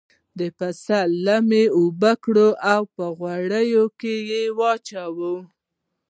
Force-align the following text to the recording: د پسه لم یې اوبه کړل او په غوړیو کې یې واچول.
د 0.39 0.41
پسه 0.57 0.99
لم 1.25 1.47
یې 1.59 1.65
اوبه 1.77 2.11
کړل 2.23 2.51
او 2.73 2.81
په 2.95 3.05
غوړیو 3.17 3.85
کې 3.99 4.13
یې 4.31 4.43
واچول. 4.57 5.37